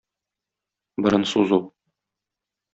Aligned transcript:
Борын 1.03 1.27
сузу. 1.33 1.61